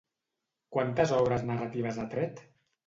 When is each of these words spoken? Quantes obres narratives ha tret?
Quantes 0.77 1.15
obres 1.19 1.47
narratives 1.53 2.03
ha 2.03 2.09
tret? 2.17 2.45